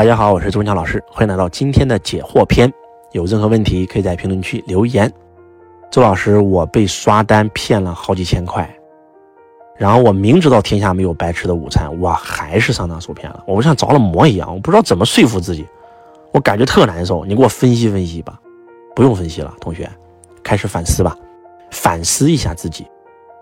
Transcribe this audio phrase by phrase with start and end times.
[0.00, 2.72] 大家好，我是周文强老师，欢迎来到今天的解惑篇。
[3.12, 5.12] 有任何问题可以在评论区留言。
[5.90, 8.66] 周老师，我被刷单骗了好几千块，
[9.76, 13.44] 然后我明知道天下没有白吃的午餐，我还是上当受骗了。
[13.46, 15.68] 我像着了魔一样，我不知道怎么说服自己，
[16.32, 17.22] 我感觉特难受。
[17.26, 18.40] 你给我分析分析吧。
[18.96, 19.86] 不用分析了，同学，
[20.42, 21.14] 开始反思吧，
[21.70, 22.86] 反思一下自己，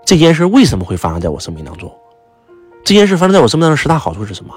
[0.04, 1.88] 这件事为什么会发生在我生命当中？
[2.84, 4.52] 这件事发生在我生命当中十大好处是什么？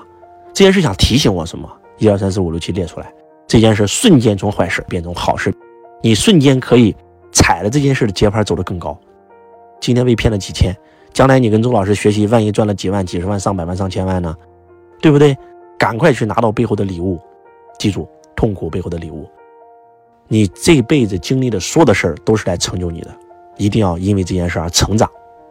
[0.52, 1.70] 这件事想提醒我什么？
[2.02, 3.14] 一二三四五六七列出来，
[3.46, 5.54] 这件事瞬间从坏事变成好事，
[6.02, 6.96] 你瞬间可以
[7.32, 9.00] 踩了这件事的节拍走得更高。
[9.80, 10.76] 今天被骗了几千，
[11.14, 14.36] 将来你跟周老师学习，万一赚了几万、几十万、上百万、上千万呢？
[15.00, 15.38] 对不对？
[15.78, 17.20] 赶快去拿到背后的礼物，
[17.78, 19.30] 记住痛苦背后的礼物。
[20.28, 23.16] 你这辈子经历的所有的事儿都是来成就你的，
[23.58, 25.08] 一定要因为这件事而成长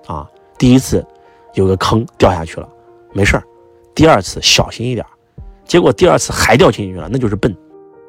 [0.08, 0.28] 啊！
[0.58, 1.06] 第一次
[1.54, 2.68] 有个坑掉下去了，
[3.12, 3.42] 没事儿；
[3.94, 5.06] 第二次小心一点。
[5.70, 7.48] 结果第二次还掉进去了，那就是笨；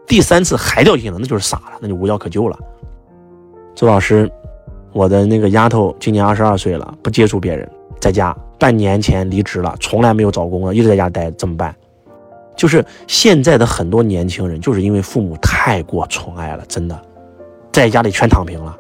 [0.08, 2.58] 第三次还掉进去了，那就是傻了，那就无药可救了。
[3.76, 4.28] 周老师，
[4.94, 11.76] 我的那个丫头今年二十二岁了，不接触别人，在家半年前离职了，从来没有找工作，一直在家待，怎么办？
[12.56, 17.00] 就是现在的很多年轻人，就是因为父母太过宠爱了，真的，
[17.72, 18.76] 在家里全躺平了，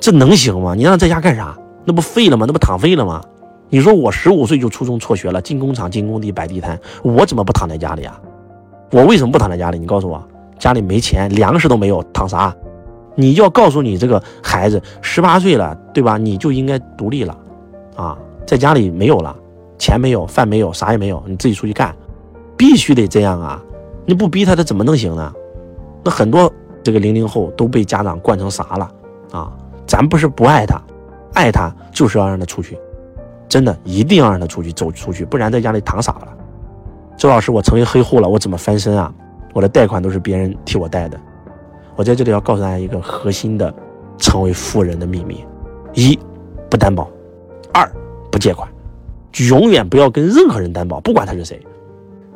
[0.00, 0.74] 这能行吗？
[0.74, 1.56] 你让他在家干啥？
[1.84, 2.44] 那不废了吗？
[2.44, 3.22] 那不躺废了吗？
[3.70, 8.20] 你说我十五岁就初中辍学了，进工厂、进工地、摆地摊，我怎么不躺在家里啊？
[8.90, 9.78] 我为什么不躺在家里？
[9.78, 10.22] 你告诉我，
[10.58, 12.54] 家里没钱，粮食都没有，躺啥？
[13.14, 16.18] 你要告诉你这个孩子，十八岁了，对吧？
[16.18, 17.36] 你就应该独立了，
[17.94, 19.36] 啊，在家里没有了，
[19.78, 21.94] 钱没有，饭没有，啥也没有，你自己出去干，
[22.56, 23.62] 必须得这样啊！
[24.04, 25.32] 你不逼他，他怎么能行呢？
[26.02, 28.90] 那很多这个零零后都被家长惯成啥了
[29.30, 29.52] 啊？
[29.86, 30.80] 咱不是不爱他，
[31.34, 32.76] 爱他就是要让他出去。
[33.50, 36.28] 真的一定要让他出去走出去，不然在家里躺傻了。
[37.18, 39.12] 周老师，我成为黑户了，我怎么翻身啊？
[39.52, 41.20] 我的贷款都是别人替我贷的。
[41.96, 43.74] 我在这里要告诉大家一个核心的
[44.16, 45.44] 成为富人的秘密：
[45.92, 46.16] 一，
[46.70, 47.04] 不担保；
[47.74, 47.90] 二，
[48.30, 48.66] 不借款，
[49.48, 51.60] 永远不要跟任何人担保，不管他是谁。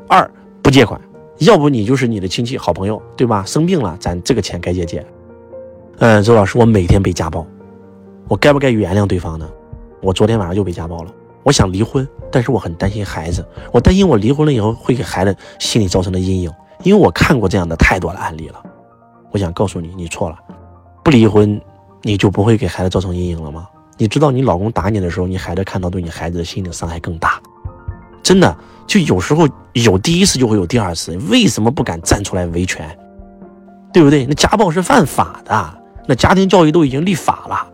[0.09, 0.29] 二，
[0.61, 1.01] 不借款，
[1.39, 3.45] 要不你就是你的亲戚、好朋友，对吧？
[3.47, 5.07] 生病了，咱这个钱该借借。
[5.99, 7.47] 嗯，周老师，我每天被家暴，
[8.27, 9.49] 我该不该原谅对方呢？
[10.05, 11.11] 我昨天晚上又被家暴了，
[11.43, 18.63] 我想离婚，但是我很担心孩子，我担心我离婚了以后会给孩子心理造成的阴影，因为我看过这样的太多的案例了。
[19.31, 20.37] 我想告诉你，你错了，
[21.03, 21.59] 不离婚
[22.03, 23.67] 你就不会给孩子造成阴影了吗？
[23.97, 27.41] 你知道你老公打你的时候，你孩子看到对你孩子的心理伤害更大，
[28.23, 28.55] 真的，
[28.87, 32.87] 就有时候有第一次就会有第二次，为什么不敢站出来维权？
[33.91, 34.27] 对不对？
[34.27, 37.71] 那家暴是犯法的，那家庭教育都已经立法了。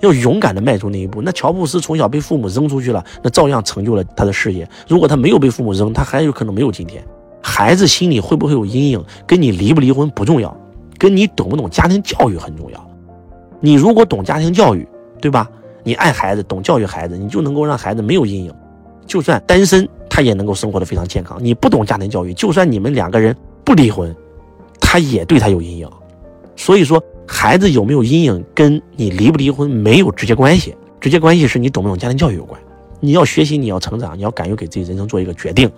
[0.00, 1.20] 要勇敢的迈出那一步。
[1.22, 4.68] 那乔布斯从小被父母扔出去了，那照样成就了他的事业。
[4.86, 7.02] 如果他没有被父母扔，他还有可能没有今天。
[7.42, 10.54] 孩子心里会不会有阴影，跟你离不离婚不重要，
[10.98, 12.90] 跟你懂不懂家庭教育很重要。
[13.60, 14.86] 你如果懂家庭教育，
[15.20, 15.48] 对吧？
[15.82, 18.54] 你爱孩子，懂教育孩子，你就能够让孩子没有阴影。
[19.06, 21.38] 就算单身，他也能够生活的非常健康。
[21.40, 23.34] 你不懂家庭教育，就算你们两个人
[23.64, 24.14] 不离婚，
[24.80, 25.88] 他也对他有阴影。
[26.56, 27.02] 所以说。
[27.28, 32.58] 孩子有没有阴影，跟你离不离婚没有直接关系，直接关系是你懂不懂家庭教育有关。
[33.00, 35.70] 你要学习，你要成长，你要敢于给自己人生做一个决定，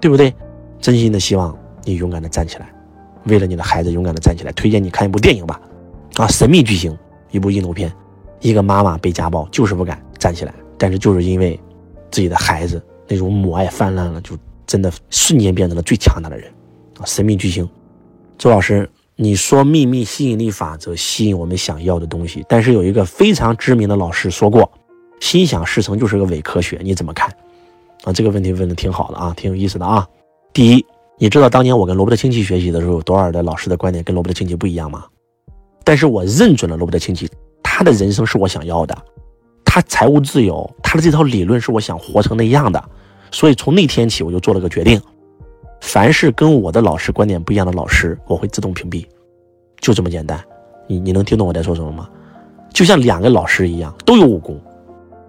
[0.00, 0.32] 对不对？
[0.80, 2.70] 真心的希望你勇敢的站起来，
[3.24, 4.52] 为了你的孩子勇敢的站起来。
[4.52, 5.58] 推荐你看一部电影吧，
[6.16, 6.92] 啊，《神秘巨星》，
[7.30, 7.90] 一部印度片，
[8.40, 11.58] 一个妈妈被家暴，就是不敢站起来，但是就是因为
[12.10, 14.36] 自己的孩子那种母爱泛滥了，就
[14.66, 16.48] 真的瞬间变成了最强大的人。
[16.98, 17.64] 啊，《神秘巨星》，
[18.36, 18.88] 周老师。
[19.20, 24.70] 你说秘密吸引力法则吸引我们想要的东西，但是有一个非常知名的老师说过，
[25.18, 27.28] 心想事成就是个伪科学，你怎么看？
[28.04, 30.06] 啊，这个问题问的挺好的啊，挺有意思的啊。
[30.52, 30.86] 第一，
[31.18, 35.04] 你知道当年我跟罗伯特清崎学习的时候，多尔的老师的观点跟罗伯特清崎不一样吗？
[35.82, 37.28] 但是我认准了罗伯特清崎，
[37.60, 38.96] 他的人生是我想要的，
[39.64, 42.80] 他财务自由，他的这套理论是我想活成那样的，
[43.32, 45.02] 所以从那天起我就做了个决定。
[45.88, 49.06] 凡是跟我的老师观点不一样的老师，我会自动屏蔽，
[49.80, 50.38] 就这么简单。
[50.86, 52.06] 你你能听懂我在说什么吗？
[52.74, 54.60] 就像两个老师一样，都有武功，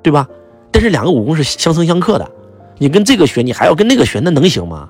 [0.04, 0.28] 对吧？
[0.70, 2.30] 但是两个武功是相生相克的。
[2.78, 4.90] 你跟这个学，你还要跟那个学，那能行吗？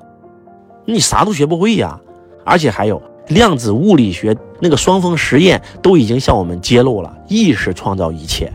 [0.86, 2.02] 你啥都学不会呀。
[2.44, 8.52] 而且还有量子物理学那个双峰实验都已经向我们揭露了：意识创造一切，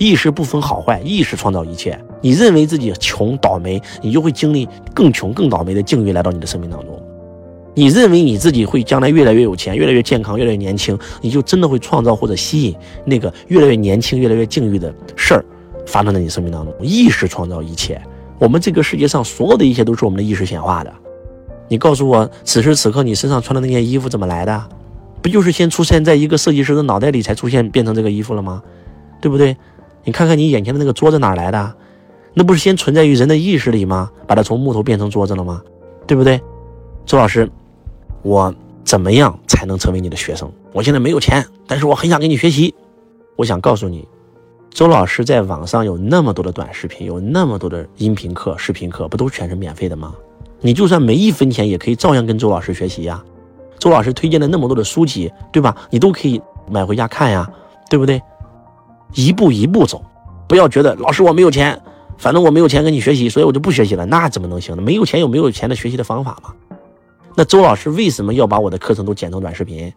[0.00, 1.96] 意识不分好坏，意识创造一切。
[2.22, 6.98] 你认为自己穷倒霉，你就会经历更穷更倒霉的境遇来到你的生命当中。
[7.74, 12.74] 你认为你自己会将来越来越有钱，越来越健康，越来越年轻，你就真的会创造或者吸引
[13.04, 15.44] 那个越来越年轻、越来越境遇的事儿
[15.86, 16.74] 发生在你生命当中。
[16.80, 18.00] 意识创造一切，
[18.38, 20.90] 我们这个世界上所有的一切都是我们的意识显化的。
[21.68, 24.68] 你告诉我，此时此刻你身上穿的那件衣服怎么来的？
[25.20, 28.62] 不就是先出现在一个设计师的脑袋里才出现变成这个衣服了吗？
[29.20, 29.54] 对不对？
[30.04, 31.74] 你看看你眼前的那个桌子哪来的？
[32.32, 34.10] 那不是先存在于人的意识里吗？
[34.26, 35.62] 把它从木头变成桌子了吗？
[36.06, 36.40] 对不对？
[37.04, 37.50] 周老师，
[38.22, 38.54] 我
[38.84, 40.50] 怎么样才能成为你的学生？
[40.72, 42.74] 我现在没有钱，但是我很想跟你学习。
[43.36, 44.06] 我想告诉你，
[44.70, 50.14] 周老师在网上有那么多的短视频，有那么多的音频课、视频课，不都全是免费的吗？
[50.60, 53.22] 你就算没一分钱，也可以照样跟周老师学习呀。
[53.78, 55.74] 周老师推荐的那么多的书籍，对吧？
[55.90, 57.50] 你都可以买回家看呀，
[57.88, 58.20] 对不对？
[59.14, 60.02] 一步一步走，
[60.48, 61.80] 不要觉得老师我没有钱，
[62.18, 64.82] 反正我没有钱跟你学习，所以我就不学习了，那怎么能行呢？
[64.82, 66.54] 没有钱有没有钱的学习的方法吗？
[67.36, 69.92] 那周老师为什么要把我的课程都剪成短视频，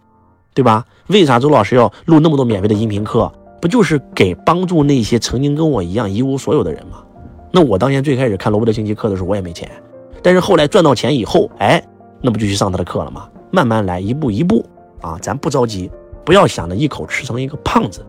[0.53, 0.85] 对吧？
[1.07, 3.31] 为啥周老师要录那么多免费的音频课？
[3.59, 7.03] 不就是给帮助那些曾经跟我一样一无所有的人吗？
[7.51, 9.69] 那我当年最开始看罗伯特清崎课的时候，我也没钱，
[10.21, 11.83] 但是后来赚到钱以后，哎，
[12.21, 13.29] 那不就去上他的课了吗？
[13.51, 14.65] 慢慢来，一步一步
[15.01, 15.89] 啊，咱不着急，
[16.25, 18.05] 不要想着一口吃成一个胖子。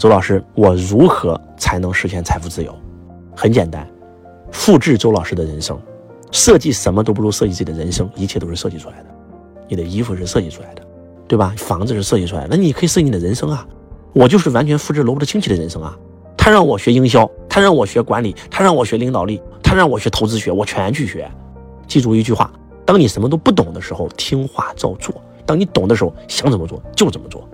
[0.00, 2.74] 周老师，我如何才能实现财富自由？
[3.36, 3.86] 很简单，
[4.50, 5.78] 复制周老师的人生，
[6.32, 9.06] 设计什么都不如设计自己的人生，一切都是设计出来的。
[9.68, 10.82] 你的衣服是设计出来的，
[11.28, 11.52] 对吧？
[11.58, 13.68] 房子是设计出来的，那你可以设计你的人生啊。
[14.14, 15.94] 我就是完全复制罗伯特清崎的人生啊。
[16.34, 21.30] 他让我学营销，他让我学管理，他让我学领导力，他让我学投资学，我全去学。
[21.86, 22.50] 记住一句话。
[22.86, 25.14] 当你什么都不懂的时候，听话照做；
[25.44, 27.46] 当你懂的时候，想怎么做就怎么做。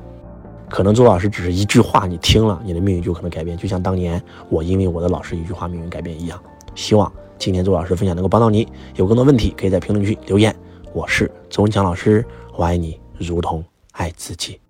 [0.69, 3.57] 可能周老师只是一句话，你听了，你的命运就可能改变。
[3.57, 6.43] 就像当年我因为我的老师一句话，命运改变一样。
[6.75, 8.67] 希望今天周老师分享能够帮到你。
[8.97, 10.55] 有更多问题，可以在评论区留言。
[10.93, 12.25] 我是周文强老师，
[12.57, 14.61] 我爱你如同爱自己。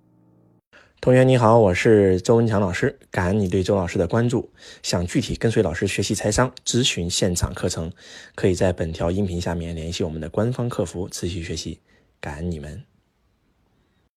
[1.01, 4.51] 同学你好，我是周文强老师，感恩你对周老师的关注。
[4.83, 7.91] 想具体跟随老师学习财商、咨询现场课程，
[8.35, 11.81] 可以在本条音频下面联系我们的官方客服持续学习。
[12.21, 12.83] 感恩你们。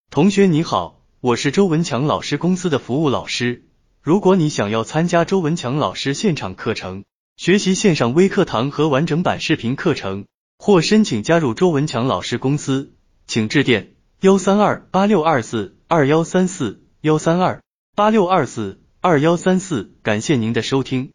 [0.10, 3.66] 同学你好，我是周文强老师公司的服务老师。
[4.02, 7.04] 如果你想要参加周文强老师现场课程，
[7.36, 10.28] 学习线上微课堂和完整版视频课程，
[10.60, 12.94] 或申请加入周文强老师公司，
[13.28, 15.76] 请致电幺三二八六二四。
[15.90, 17.62] 二幺三四幺三二
[17.96, 21.12] 八六二四二幺三四，感谢您的收听。